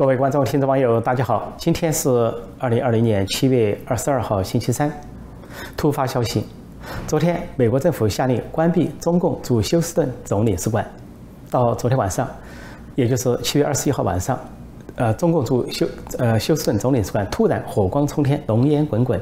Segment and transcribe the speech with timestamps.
[0.00, 1.52] 各位观众、听众、网友，大家好！
[1.58, 2.08] 今天是
[2.58, 4.90] 二零二零年七月二十二号，星期三。
[5.76, 6.42] 突发消息：
[7.06, 10.90] 昨天，美国政府下令关闭中共驻休斯顿总领事馆。
[11.50, 12.26] 到昨天晚上，
[12.94, 14.40] 也就是七月二十一号晚上，
[14.96, 15.86] 呃，中共驻休
[16.16, 19.20] 呃休斯顿总领事馆突然火光冲天，浓烟滚滚。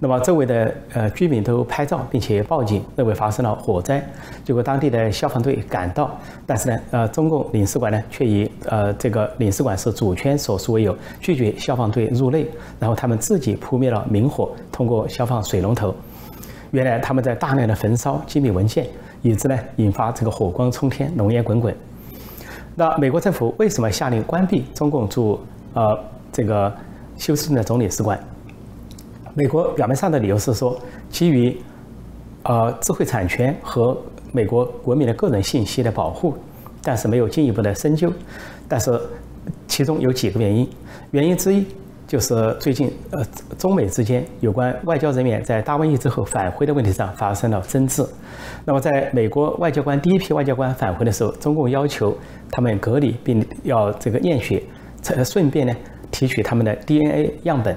[0.00, 4.00] 那么周围的呃居民都拍照，并且报警，认为发生了火灾。
[4.44, 6.10] 结果当地的消防队赶到，
[6.46, 12.46] 但是呢，呃，中共领事馆呢却以呃这个领事馆是主权所属为由，拒绝消防队入内，
[12.78, 15.92] 然后他们自己扑灭了明火，通过消防水龙头。
[16.70, 18.86] 原来他们在大量的焚烧机密文件，
[19.22, 21.74] 以致呢引发这个火光冲天，浓烟滚滚。
[22.76, 25.40] 那美国政府为什么下令关闭中共驻
[25.74, 25.98] 呃
[26.30, 26.72] 这个
[27.16, 28.16] 休斯顿的总领事馆？
[29.38, 30.76] 美国表面上的理由是说，
[31.08, 31.56] 基于
[32.42, 33.96] 呃智慧产权和
[34.32, 36.36] 美国国民的个人信息的保护，
[36.82, 38.12] 但是没有进一步的深究。
[38.66, 39.00] 但是
[39.68, 40.68] 其中有几个原因，
[41.12, 41.64] 原因之一
[42.04, 43.24] 就是最近呃
[43.56, 48.04] 中美之间有关外交人员在大瘟疫之后返回的问题上发生了争执。
[48.64, 52.12] 那么在美国外交官第一批外交官返回的时候，中共要求
[52.50, 54.60] 他们隔离并要这个验血，
[55.24, 55.72] 顺便呢
[56.10, 57.76] 提取他们的 DNA 样本。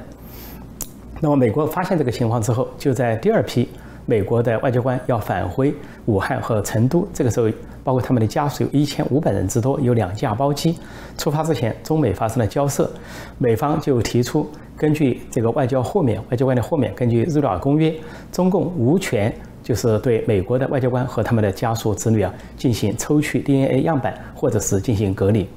[1.24, 3.70] 那么，美国发现这个情况之后，就在第二批
[4.08, 5.72] 美国的外交官要返回
[6.08, 7.48] 武汉和成都，这个时候，
[7.84, 10.76] 包括他们的家属有一千五百人之多，有两架包机。
[11.20, 12.90] 出发之前，中美发生了交涉，
[13.38, 17.94] 美方就提出，根据这个外交豁免，外交官的豁免，根据日内瓦公约，
[18.32, 25.48] 中共无权就是对美国的外交官和他们的家属子女啊进行抽取 DNA 样本，或者是进行隔离。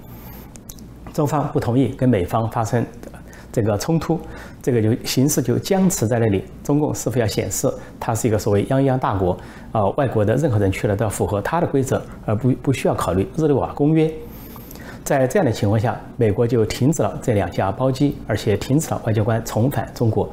[1.15, 2.85] 中方不同意跟美方发生。
[3.53, 4.19] 这个冲突，
[4.65, 6.43] 这个就形势就僵持在那里。
[6.63, 7.71] 中共是否要显示
[8.01, 9.37] 它是一个所谓泱泱大国
[9.73, 9.85] 啊？
[9.99, 14.11] 外国的任何人去了都要符合它的规则，而不不需要考虑日内瓦公约。
[15.05, 20.27] 在这样的情况下，美国就停止了这两架包机，而且停止了外交官重返中国。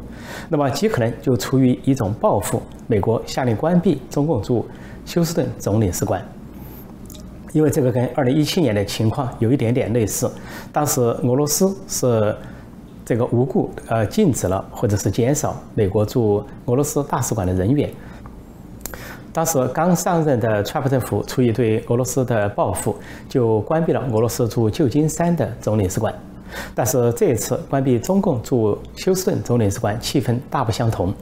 [0.47, 4.65] 那么极可能就出于一种报复，美国下令关闭中共驻
[5.05, 6.25] 休斯顿总领事馆，
[7.51, 10.31] 因为这个跟二零一七年的情况有一点点类似。
[10.71, 12.33] 当时俄罗斯是。
[13.05, 17.89] 这个无故呃禁止了或者是减少美国驻俄罗斯大使馆的人员。
[19.33, 22.95] 当时刚上任的川普政府出于对俄罗斯的报复，
[23.29, 26.13] 就关闭了俄罗斯驻旧金山的总领事馆。
[26.75, 31.13] 但是这一次关闭中共驻休斯顿总领事馆，气氛大不相同。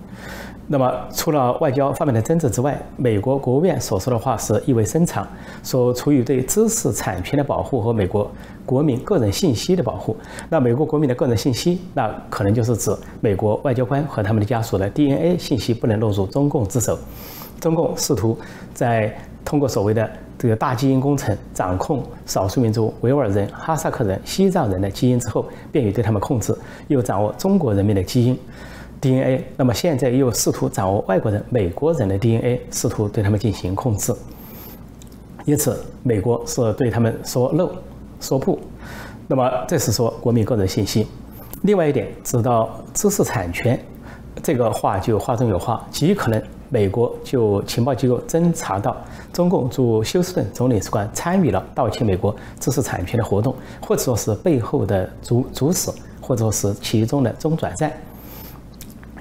[0.72, 5.28] 那么，除了外交方面的争执之外，美国国务院所说的话是意味深长，
[5.64, 8.30] 说出于对知识产权的保护和美国
[8.68, 10.16] 国民个人信息的保护。
[10.48, 16.96] 那美国国民的个人信息，那可能就是指美国外交官和他们的家属的 DNA 信息不能落入中共之手。
[17.60, 18.38] 中共试图
[18.72, 19.12] 在
[19.44, 20.08] 通过所谓的
[20.38, 26.56] 这个大基因工程掌控少数民族维吾尔人、哈萨克人、西藏人的基因之后，便于对他们控制，
[26.90, 28.38] 又掌握中国人民的基因。
[29.02, 34.14] DNA，那么现在又试图掌握外国人、美国人的 DNA，试图对他们进行控制。
[35.46, 37.70] 因此，美国是对他们说 no，
[38.20, 38.60] 说不。
[39.28, 41.08] 那么这是说国民个人信息。
[41.62, 43.80] 另外一点，知道知识产权，
[44.44, 48.96] 这个话就话中有话，极可能美国就情报机构侦查到
[49.32, 55.90] 中共驻休斯顿总领事馆参与了盗窃美国知识产权的活动，或者说是背后的主主使，
[56.22, 57.92] 或者说是其中的中转站。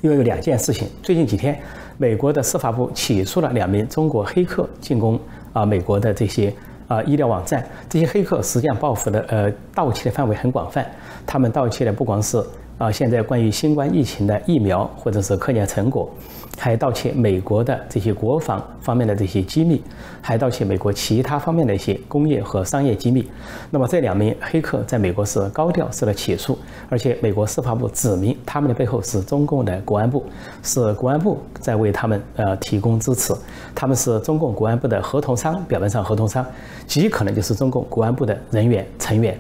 [0.00, 1.60] 因为有两件事情，最近几天，
[1.96, 5.18] 美国的司法部起诉了两名中国黑客进攻
[5.52, 6.52] 啊美国的这些
[6.86, 10.86] 啊医疗网站，这些黑客实际上报复的呃盗窃的范围很广泛，
[11.26, 12.42] 他们盗窃的不光是。
[12.78, 16.08] 啊，现在关于新冠疫情的疫苗或者是科研成果，
[16.56, 19.82] 还盗窃美国的这些国防方面的这些机密，
[20.22, 23.28] 还盗窃美国其他方面的一些工业和商业机密。
[23.68, 26.56] 那么这两名黑客在美国是高调受到起诉，
[26.88, 30.24] 而且美国司法部指明他们的背后是中共的国安部，
[30.62, 33.34] 是国安部在为他们呃提供支持，
[33.74, 36.46] 他们是中共国安部的合同商，表面上合同商，
[36.86, 39.36] 极可能就是中共国安部的人员成员。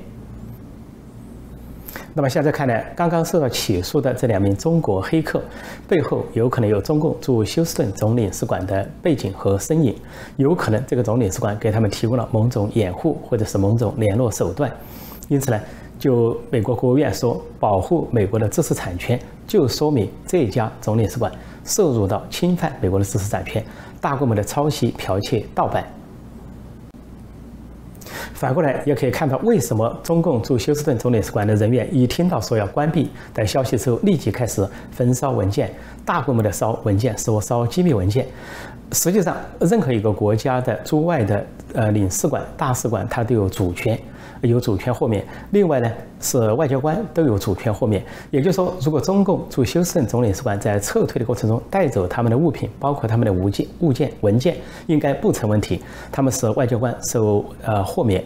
[2.18, 5.40] 那么现在看来，刚刚受到起诉的这两名中国黑客
[5.86, 9.94] 背后有可能有中共驻休斯顿总领事馆的背景和身影，
[10.36, 14.68] 有可能这个总领事馆给他们提供了某种掩护或者是某种联络手段。
[15.28, 15.60] 因此呢，
[15.96, 19.16] 就美国国务院说保护美国的知识产权，
[19.46, 21.30] 就说明这家总领事馆
[21.64, 23.64] 涉入到侵犯美国的知识产权，
[24.00, 25.86] 大规模的抄袭、剽窃、盗版。
[28.38, 35.68] 反过来也可以看到，为什么中共驻休斯顿总领事馆的人员一听到说要关闭的消息之后，立即开始焚烧文件，
[36.04, 38.24] 大规模的烧文件，烧烧机密文件。
[38.92, 41.44] 实际上，任何一个国家的驻外的
[41.74, 43.98] 呃领事馆、大使馆，它都有主权。
[44.42, 45.90] 有主权豁免，另外呢
[46.20, 48.02] 是外交官都有主权豁免。
[48.30, 54.56] 也就是说，如果中共驻休斯顿总领事馆在撤退的过程中带走他们的物品，包括他们的物件、物件、文件，
[54.86, 55.82] 应该不成问题。
[56.12, 58.22] 他们是外交官受呃豁免。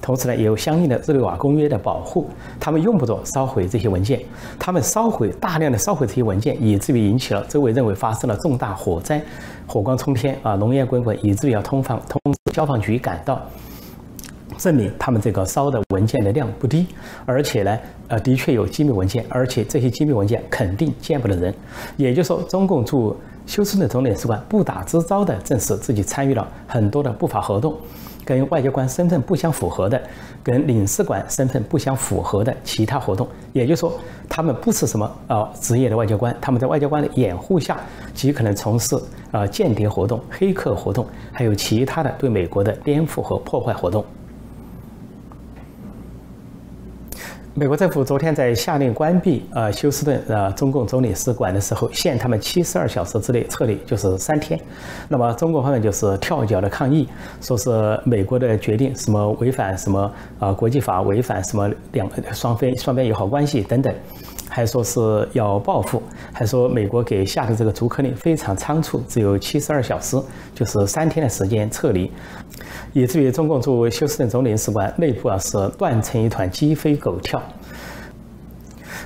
[0.00, 2.28] 同时呢，也有相应的日内瓦公约的保护，
[2.58, 4.20] 他们用不着烧毁这些文件。
[4.58, 9.22] 他们烧毁大量的烧毁这些文件，以至于引起了周围认为发生了重大火灾，
[9.64, 13.40] 火光冲天啊，浓烟滚滚，以至于要通防通知消防局赶到，
[14.62, 16.86] 证明他们这个烧的文件的量不低，
[17.26, 17.76] 而且呢，
[18.06, 21.52] 呃，的确有机密文件，而且这些机密文件肯定见不得人。
[21.96, 27.76] 也就是说，中共驻休斯顿总领事馆不打自招的证实自己参与了很多的不法活动。
[28.24, 30.00] 跟外交官身份不相符合的，
[30.44, 33.92] 跟领事馆身份不相符合的其他活动，也就是说，
[34.28, 37.80] 他们不是什么呃职业的外交官，他们在外交官的掩护下，
[38.14, 38.96] 极可能从事
[39.32, 44.04] 呃间谍活动、黑客活动，还有其他的对美国的颠覆和破坏活动。
[47.54, 54.58] 美国政府昨天在下令关闭呃休斯顿呃中共总领事馆的时候，限他们七十二小时之内撤离，就是三天。
[55.06, 57.06] 那么中国方面就是跳脚的抗议，
[57.42, 63.94] 说是美国的决定什么违反什么啊国际法，违反什么两双非双边友好关系等等，
[64.52, 70.20] 还说是要报复，还说美国给下的这个逐客令非常仓促，只有七十二小时，
[70.54, 72.10] 就是三天的时间撤离。
[72.92, 77.40] 以至于中共驻休斯顿总领事馆内部啊是乱成一团，鸡飞狗跳。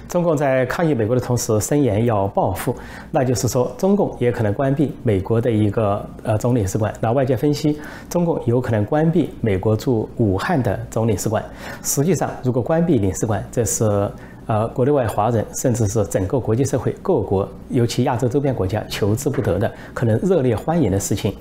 [0.08, 2.75] 中共在抗议美国的同时，声言要报复，
[3.10, 6.93] 那就是说，中共也可能关闭美国的一个呃总领事馆。
[7.00, 7.78] 那外界分析，
[8.08, 11.44] 中共有可能关闭美国驻武汉的总领事馆。
[11.82, 14.10] 实际上，如果关闭领事馆，这是
[14.46, 21.34] 呃国内外华人，甚至是整个国际社会各国，尤其亚洲周边国家求之不得的，可能热烈欢迎的事情。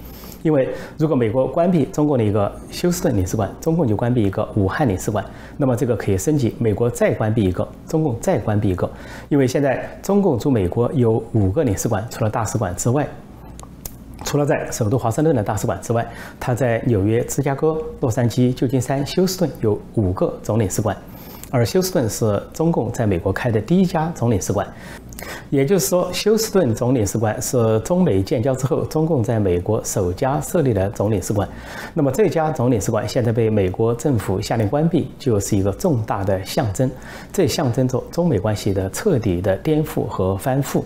[0.44, 5.26] 因为如果美国关闭中共的一个休斯顿领事馆，中共就关闭一个武汉领事馆，
[5.58, 8.88] 那么这个可以升级，美国再关闭一个，中共再关闭一个。
[9.28, 13.08] 因为现在中共驻美国有五个领事馆，除了大使馆之外，
[14.24, 16.08] 除了在首都华盛顿的大使馆之外，
[16.40, 20.96] 它在纽约、芝加哥、洛杉矶、旧金山、休斯顿有五个总领事馆，
[21.56, 24.68] 而休斯顿是中共在美国开的第一家总领事馆。
[25.50, 31.48] 也就是说，休斯顿总领事馆是中美建交之后，中共在美国首家设立的总领事馆。
[31.94, 36.92] 那么这家总领事馆现在被美国政府下令关闭，就是一个重大的象征，
[37.32, 40.84] 这象征着中美关系的彻底的颠覆和翻覆。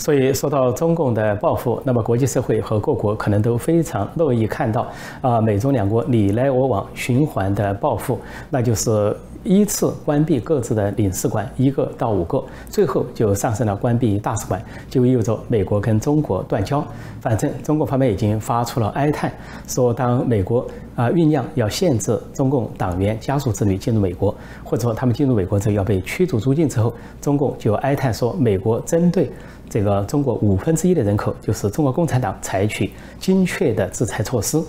[0.00, 4.86] 所以说到中共的报复，那么国际社会和各国可能都非常乐意看到
[5.20, 8.18] 啊，美中两国你来我往循环的报复，
[8.48, 9.14] 那就是
[9.44, 16.82] 依次关闭各自的领事馆，一个到五个，最后就上升了关闭大使馆，就意味着美国跟中国断交。
[17.20, 19.30] 反正中国方面已经发出了哀叹，
[19.68, 20.66] 说当美国
[20.96, 29.30] 啊酝酿要限制中共党员家属子女进入美国，或者说他们进入美国之后要被驱逐出境之后，中共就哀叹说美国针对。
[29.70, 32.90] 这个中国五分之一的人口，就是中国共产党采取
[33.20, 34.60] 精确的制裁措施。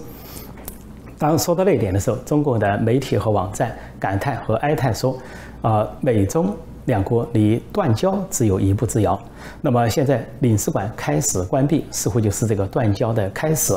[1.17, 5.17] 当说到那一点的时候，中国的媒体和网站感叹和哀叹说
[5.61, 6.55] ：“啊，美中
[6.85, 9.19] 两国离断交只有一步之遥。”
[9.59, 13.75] 那么现在领事馆开始关闭，似乎就是这个断交的开始。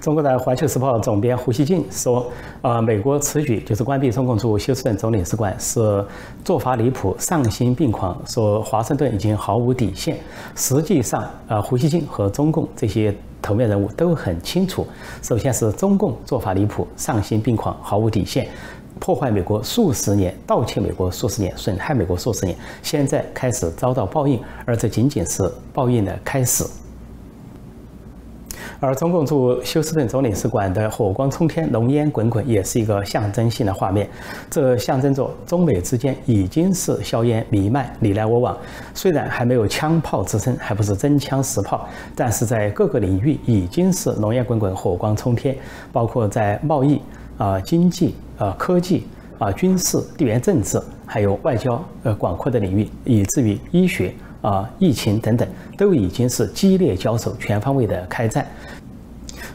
[0.00, 2.26] 中国的《环球时报》总编胡锡进说
[2.62, 6.02] ：“呃，美国此举就是关闭中共驻休斯顿总领事馆，是
[6.42, 8.18] 做法离谱、丧心病狂。
[8.26, 10.16] 说华盛顿已经毫无底线。
[10.56, 14.86] 实际上，呃，胡锡进和中共这些头面人物都很清楚：
[15.20, 18.48] 首先是中共做法离谱、丧心病狂、毫无底线，
[18.98, 25.42] 破坏美国数十年、盗窃美国数十年、损害美国数十年，现在开始遭到报应，而这仅仅是
[25.74, 26.64] 报应的开始。”
[28.80, 34.08] 而中共驻休斯顿总领事馆的火光冲天、浓烟滚滚，也是一个象征性的画面。
[34.48, 38.56] 这象征着中美之间已经是硝烟弥漫、你来我往。
[38.94, 45.54] 虽然还没有枪炮之声，还不是真枪实炮，但是在各个领域已经是浓烟滚滚、火光冲天。
[45.92, 46.98] 包括在贸易、
[47.36, 49.06] 啊经济、啊科技、
[49.38, 54.14] 啊军事、地缘政治，还有外交呃广阔的领域，以至于医学。
[54.40, 58.46] 啊，疫情等等，都已经是激烈交手、全方位的开战，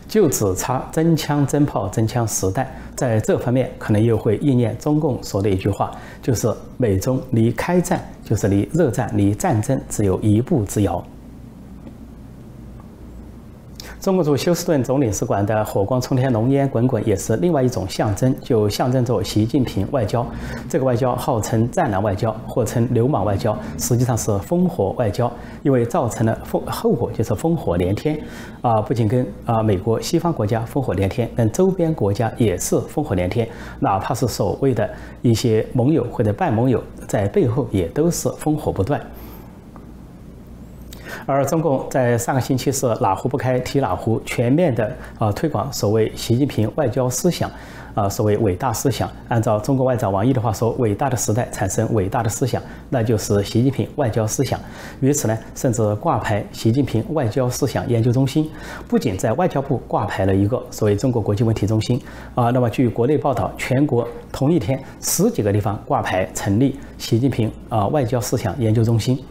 [0.07, 2.67] 就只差真枪真炮、真枪实弹。
[2.95, 11.03] 在这方面，可能又会应验中共说的一句话，就是美中离开战，就是离热战、离战争只有一步之遥。
[14.05, 20.23] 中国驻休斯顿总领事馆的火光冲天、浓烟滚滚，也是另外一种象征，就象征着习近平外交。
[20.69, 25.31] 这个外交号称“战狼外交”或称“流氓外交”，实际上是烽火外交，
[25.63, 28.15] 因为造成了烽后果就是烽火连天。
[28.61, 34.87] 啊，不仅跟啊美国西方国家烽火连天，跟周边国家也是烽火连天，哪怕是所谓的
[35.23, 39.01] 一些盟友或者半盟友，在背后也都是烽火不断。
[41.25, 47.49] 而中共在上个星期是哪壶不开提哪壶，全面的啊推广所谓习近平外交思想，
[47.93, 49.09] 啊所谓伟大思想。
[49.27, 54.59] 按照中国外长王毅的话说，伟大的时代产生伟大的思想，那就是习近平外交思想。
[54.99, 58.49] 于此呢，甚至挂牌习近平外交思想研究中心，
[58.87, 62.01] 不仅在外交部挂牌了一个所谓中国国际问题中心，
[62.35, 69.23] 啊，那么据国内报道，全国同一天十几个地方挂牌成立习近平啊外交思想研究中心。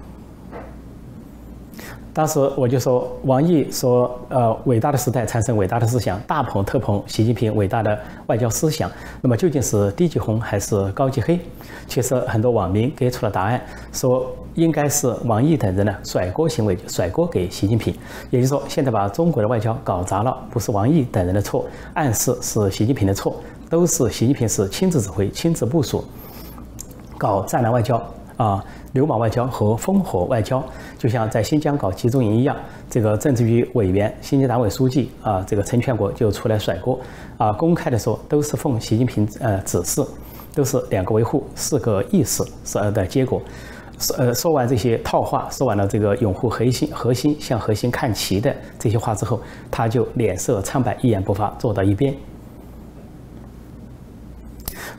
[2.14, 8.88] 当时我就说，王毅说，呃，伟大的时代产生伟大的思想，大捧特捧习近平伟大的外交思想。
[9.20, 11.40] 那么究竟是低级红还是高级黑？
[11.88, 13.60] 其实很多网民给出了答案，
[13.92, 17.92] 说应该是王毅等人呢甩锅行为，甩锅给习近平。
[18.30, 23.34] 也就是说，现在把中国的外交搞砸了，不是王毅等人的错，暗示是习近平的错，
[23.68, 26.04] 都是习近平是亲自指挥、亲自部署，
[27.18, 28.00] 搞战狼外交
[28.36, 28.64] 啊。
[28.92, 30.62] 流氓外交和烽火外交，
[30.96, 32.56] 就像在新疆搞集中营一样。
[32.88, 37.00] 这个政治局委员、新疆党委书记啊，这个陈全国就出来甩锅
[37.36, 40.00] 啊，公开的说都是奉习近平呃指示，
[40.54, 43.42] 都是两个维护、四个意识是的结果。
[43.98, 49.40] 说呃，说完这些套话，说完了这个拥护核心、核心向核心看齐的这些话之后，
[49.72, 52.14] 他就脸色苍白，一言不发，坐到一边。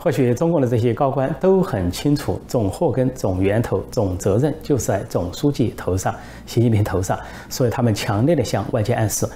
[0.06, 6.14] 或许中共的这些高官都很清楚，总祸根、总源头、总责任就是在总书记头上、
[6.46, 7.18] 习近平头上，
[7.50, 9.28] 所以他们强烈的向外界暗示：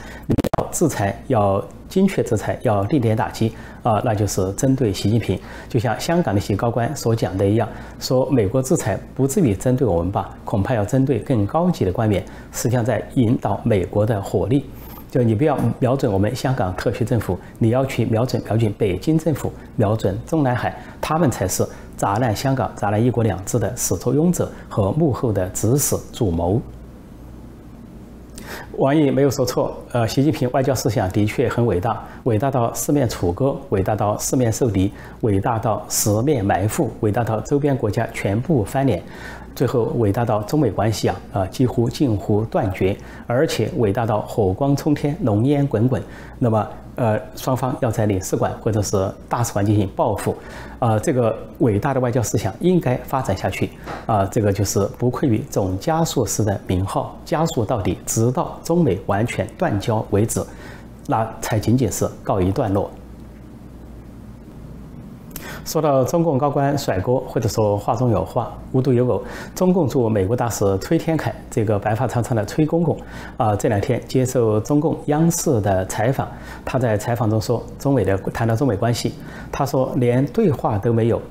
[0.59, 5.39] 要制裁，要精确制裁，要定点打击啊，那就是针对习近平。
[5.67, 7.67] 就像香港那些高官所讲的一样，
[7.99, 14.63] 说美国制裁不至于针对我们吧，恐怕要针对更高级的官员，实际上在引导美国的火力。
[15.09, 26.61] 就你不要瞄准我们香港特区政府，你要去瞄准瞄准北京政府，瞄准中南海，他们才是砸烂香港、砸烂一国两制的始作俑者和幕后的指使主谋。
[28.77, 39.03] 王毅没有说错，呃，习近平外交思想的确很伟大，伟大到四面楚歌，伟大到四面受敌，伟大到十面埋伏，伟大到周边国家全部翻脸。
[39.59, 42.95] 最后伟大到中美关系啊啊几乎近乎断绝，
[43.27, 46.01] 而且伟大到火光冲天、浓烟滚滚。
[46.37, 50.33] 那么呃双方要在领事馆或者是大使馆进行报复，
[50.79, 53.69] 啊这个伟大的外交思想应该发展下去
[54.05, 60.41] 啊这个就是不愧于总加速师的名号，加速到底，直到中美完全断交为止，
[61.07, 62.89] 那才仅仅是告一段落。
[65.65, 69.23] 说到中共高官甩锅，或者说话中有话、无独有偶，
[69.53, 72.97] 中共驻美国大使崔天凯，这个白发苍苍的崔公公，
[73.37, 76.27] 啊，这两天接受中共央视的采访，
[76.65, 79.13] 他在采访中说，中美的谈到中美关系，
[79.51, 81.21] 他说连对话都没有，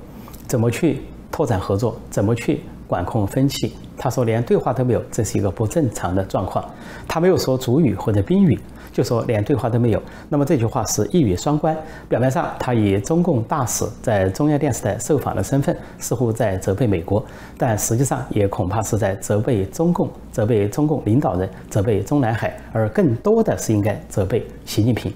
[0.47, 3.71] 怎么去拓展合作，怎么去管控分歧？
[3.95, 6.65] 他说连对话都没有，这是一个不正常的状况。
[7.07, 8.59] 他没有说主语或者宾语。
[8.91, 11.77] 就说连对话都没有，那么这句话是一语双关。
[12.09, 17.23] 表面上他以中共大使在中央电视台受访的身份，似乎在责备美国，
[17.55, 25.13] 但实际上也恐怕是在责备中共、责备中共领导人、责备中南海，而更多的是应该责备习近平。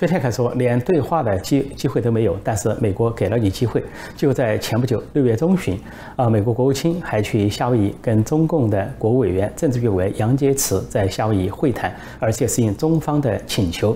[0.00, 3.84] 崔天凯说，连对话的机机会都没有，但是美国给了你机会。
[4.16, 5.78] 就在前不久，六月中旬，
[6.16, 13.94] 啊，美国国务卿还去夏威夷跟中共的国务委员、政治局委员杨洁篪在夏威夷会谈，而且是应中方的请求。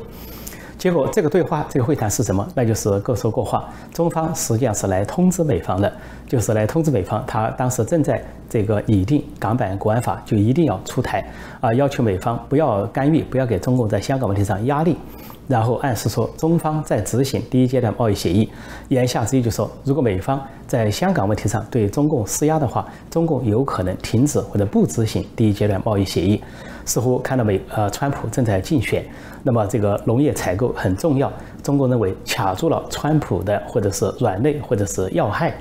[0.76, 2.46] 结果这个对话、这个会谈是什么？
[2.54, 3.66] 那就是各说各话。
[3.94, 5.90] 中方实际上是来通知美方的，
[6.28, 11.26] 就是来通知美方，他当时正在这个拟定港版国安法，就一定要出台
[11.62, 14.98] 啊，要求美方不要干预，不要给中共在香港问题上压力。
[15.46, 18.48] 然后暗示说，中方在执行第一阶段贸易协议，
[18.88, 26.42] 言下之意就说，如果美方在香港问题上对中共施压的话，中共有可能停止或者不执行第一阶段贸易协议。
[26.86, 29.04] 似乎看到美呃，川普正在竞选，
[29.42, 31.32] 那么这个农业采购很重要，
[31.62, 35.54] 中共认为卡住了川普的或者是软肋或者是要害。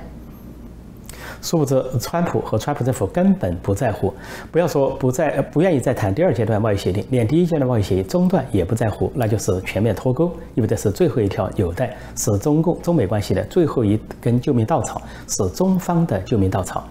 [1.44, 4.12] 殊不知，川普和川普政府根本不在乎，
[4.50, 16.82] 不要说不在，不愿意再谈第二阶段贸易协定，连第一阶段贸易协议中断也不在乎，那就是全面脱钩，意味着是最后一条纽带，是中共中美关系的最后一根救命稻草，是中方的救命稻草。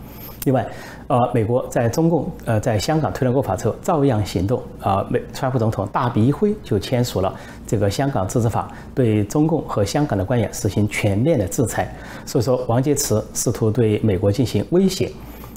[0.46, 0.68] 另外，
[1.08, 7.34] 呃，美国在中共呃在香港推了国法之后，照样行动啊，美川普总统大笔一挥就签署了
[7.66, 11.94] 这个香港自治法，对中共和香港的官员实行全面的制裁。
[12.26, 15.10] 所以说，王洁篪试图对美国进行威胁，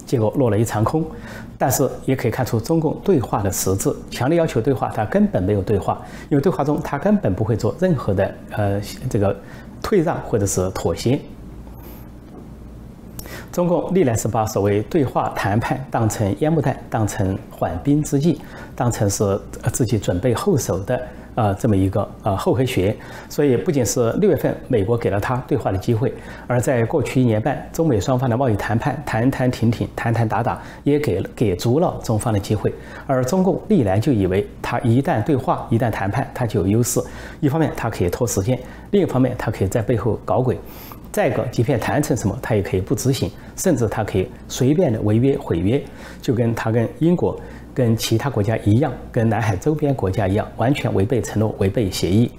[0.04, 1.04] 结果落了一场空。
[1.58, 9.34] 但是也可以看出中共对话的实质，强烈要求对话，他根本没有对话，因为对话中他根本不会做任何的呃这个
[9.82, 11.18] 退让或者是妥协。
[13.56, 18.38] 中共历来是把所谓对话谈判当成烟幕弹，当成缓兵之计，
[18.74, 19.40] 当成是
[19.72, 21.00] 自己准备后手的
[21.36, 22.94] 呃这么一个呃后黑学。
[23.30, 26.12] 所以不仅是六月份美国给了他对话的机会，
[26.46, 32.70] 而在过去一年半，中美双方的贸易谈判谈谈停停，谈谈打打，也给给足了中方的机会。
[33.06, 37.00] 而中共历来就以为他一旦对话，一旦谈判，他就有优势。
[37.40, 38.58] 一方面他可以拖时间，
[38.90, 40.60] 另一方面他可以在背后搞鬼。
[41.16, 45.82] 再一个，即便谈成什么，他也可以不执行，甚至他可以随便的违约毁约，
[46.20, 47.40] 就跟他跟英国、
[47.72, 52.30] 跟其他国家一样，跟南海周边国家一样，完全违背承诺、违背协议。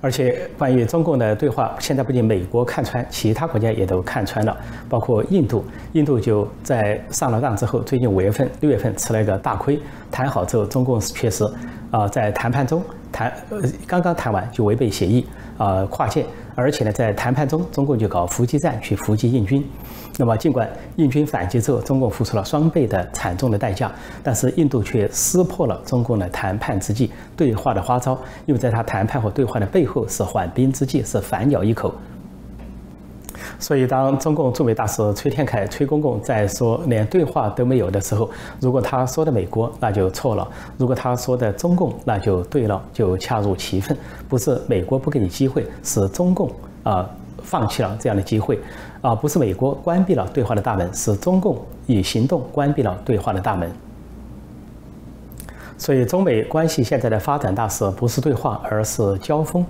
[0.00, 4.56] 而且，关于中共的对话，现在不仅美国看穿，其他国家也都看穿了，
[4.88, 5.64] 包括印度。
[5.92, 9.80] 印度就在上了当之后，最近五月份、六月份吃了一个大亏。
[10.10, 11.44] 谈好之后，中共确实
[11.92, 13.32] 啊，在谈判中谈，
[13.86, 15.24] 刚刚谈完就违背协议。
[15.58, 19.64] 啊，跨界，而且呢，在谈判中，中共就搞伏击战去伏击印军。
[20.18, 23.90] 那么，尽管印军反击之后，中共付出了双倍的惨重的代价，
[24.22, 31.94] 但是印度却撕破了中共的谈判之际、对话的花招，因为在他谈判和对话的背后是缓兵之计，是反咬一口。
[33.62, 38.28] 所以，当中共驻美大使崔天凯、崔公公在说连对话都没有的时候，
[38.58, 40.44] 如果他说的美国，那就错了；
[40.76, 43.96] 如果他说的中共，那就对了，就恰如其分。
[44.28, 46.50] 不是美国不给你机会，是中共
[46.82, 47.08] 啊
[47.40, 48.58] 放弃了这样的机会，
[49.00, 53.70] 啊不是美国关闭了对话的大门，是中共以行动关闭了对话的大门。
[55.82, 59.66] 所以，中美关系现在的发展大势不是对话，而是交锋。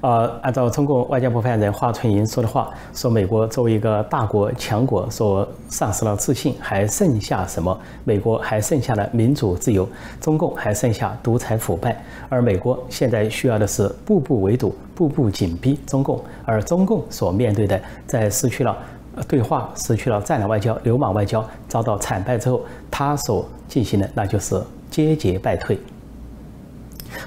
[0.00, 7.76] 呃，按照中共外交部发言人华春莹说的话，说美国作为一个大国强国，说丧失了自信，还剩下什么？
[8.04, 9.88] 美国还剩下了民主自由，
[10.20, 12.00] 中共还剩下独裁腐败。
[12.28, 16.22] 而美国现在需要的是步步围堵、步步紧逼中共。
[16.44, 18.78] 而中共所面对的，在失去了
[19.26, 24.62] 对话、失去了战略外交、流氓外交，遭到惨败之后，他所进行的那就是。
[24.96, 25.78] 节节败退。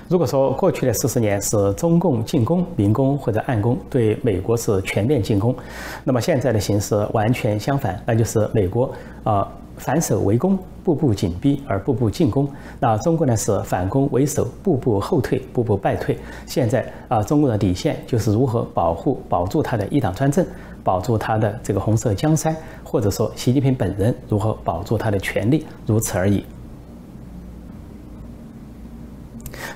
[0.07, 5.55] 如果说过去的四十年是中共进攻、明攻或者暗攻，对美国是全面进攻，
[6.03, 8.91] 那么现在的形势完全相反，那就是美国
[9.23, 12.47] 啊反守为攻，步步紧逼而步步进攻；
[12.79, 16.17] 那中国呢是反攻为守，步步后退，步步败退。
[16.47, 20.43] 现在啊，中国的底线就是如何保护、保住他的一党专政，
[20.83, 26.43] 保住他的这个红色江山，或者说习近平本人如何保住他的权利，如此而已。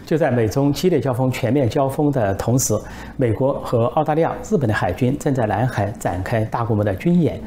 [0.06, 2.78] 就在美中激烈交锋、全面交锋的同时，
[3.16, 7.40] 美国和澳大利亚、日本的海军正在南海展开大规模的军演。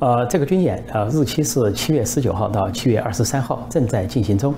[0.00, 4.54] 呃，这个军演呃日期是七月十九号到七月二十三号，正在进行中。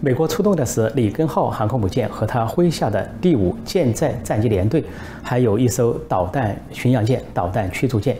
[0.00, 4.84] 美国出动的是里根号航空母舰和它麾下的第五舰载战机联队，
[5.22, 8.16] 还有一艘导弹巡洋舰、导弹驱逐舰。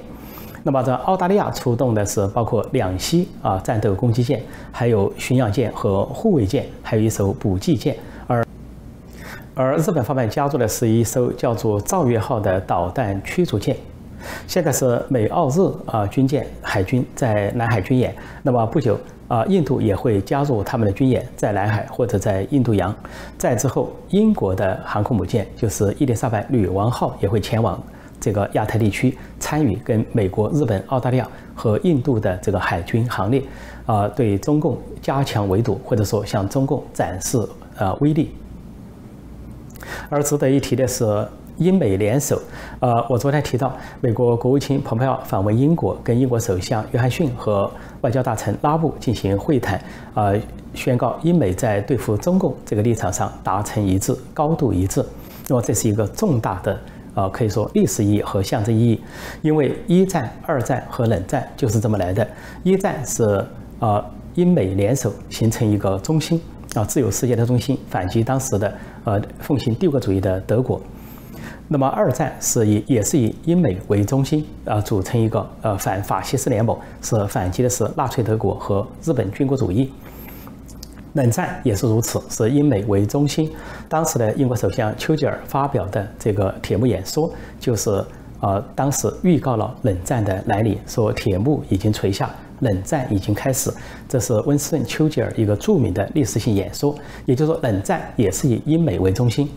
[0.63, 4.41] 那么，这澳大利亚出动的是包括两栖啊战斗攻击舰，
[4.73, 7.95] 还有巡洋舰和护卫舰，还有一艘补给舰。
[9.57, 13.77] 而日本方面加入的是一艘叫做“造月号”的导弹驱逐舰。
[14.49, 18.13] 现在是美澳日啊军舰海军在南海军演。
[18.43, 22.93] 那么不久啊，印度也会加入他们的军演，在南海或者在印度洋。
[23.39, 27.81] 再之后，英国的航空母舰就是伊丽莎白女王号也会前往
[28.19, 33.41] 这个亚太地区，参与跟美国、日本、澳大利亚和印度的这个海军行列，
[33.87, 37.39] 啊，对中共加强围堵，或者说向中共展示
[37.77, 38.35] 呃威力。
[40.09, 41.05] 而值得一提的是，
[41.57, 42.41] 英美联手。
[42.81, 47.71] 呃，我昨天提到，美国国务卿蓬佩奥访问英国，跟英国首相约翰逊和
[48.01, 49.81] 外交大臣拉布进行会谈，
[50.15, 50.39] 呃，
[50.75, 55.05] 宣告英美在对付中共这个立场上达成一致，高度一致。
[55.49, 56.81] 那么这是一个重大的，
[57.15, 59.01] 呃，可以说历史意义和象征意义，
[59.43, 62.27] 因为一战、二战和冷战就是这么来的。
[62.63, 63.23] 一战是
[63.79, 66.41] 呃英美联手形成一个中心。
[66.75, 70.81] 啊，自由世界的中心反击当时的呃奉行帝国主义的德国。
[71.69, 79.91] 那么二战是以也是以英美为中心啊，组成一个呃反法西斯联盟，是反击的是纳粹德国和日本军国主义。
[81.15, 83.51] 冷战也是如此，是英美为中心。
[83.89, 88.05] 当时的英国首相丘吉尔发表的这个铁幕演说，就是
[88.41, 93.73] 呃，当时预告了冷战的来临，说铁幕已经垂下，冷战已经开始。
[94.07, 96.95] 这是温斯顿·丘吉尔一个著名的历史性演说，
[97.25, 99.49] 也就是说，冷战也是以英美为中心。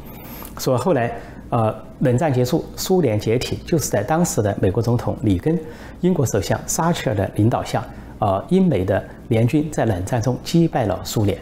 [0.58, 1.12] 说后来，
[1.50, 5.60] 呃，冷战结束，苏联解体，就是在当时的美国总统里根、
[6.00, 7.86] 英国首相撒切尔的领导下，
[8.20, 11.38] 呃，英美的联军在冷战中击败了苏联。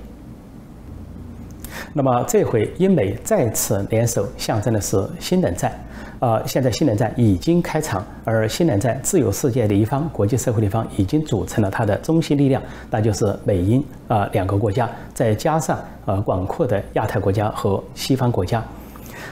[1.93, 5.71] 那么这回英美再次联手，象征的是新冷战。
[6.19, 18.63] 呃，现在新冷战已经开场，而新冷战自由世界的一方、国际社会的一方已经组成了它的中心力量，那就是美英啊两个国家，再加上呃广阔的亚太国家和西方国家。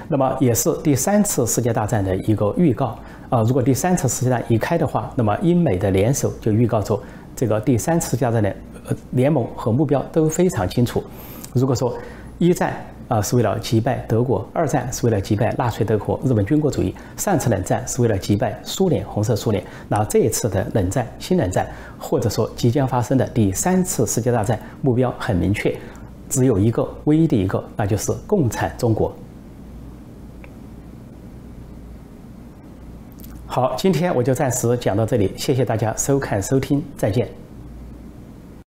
[0.09, 2.97] 那么也是第三次世界大战的一个预告
[3.29, 3.41] 啊。
[3.43, 6.99] 如果第三次世界大战一开的话，那么英美的联手就预告着
[7.35, 8.55] 这个第三次世界大战的
[8.89, 11.01] 呃联盟和目标都非常清楚。
[11.53, 11.95] 如果说
[12.37, 12.73] 一战
[13.13, 19.63] 啊是为了击败德国，二战是为了击败纳粹德国、日本军国主义，上次冷战是为了击败苏联、红色苏联。
[19.87, 21.67] 那这一次的冷战、新冷战，
[21.99, 25.77] 或者说即将发生的第三次世界大战，目标很明确，
[26.27, 29.13] 只有一个，唯一的一个，那就是共产中国。
[33.45, 37.42] 好，今天我就暂时讲到这里，谢谢大家收看收听，再见。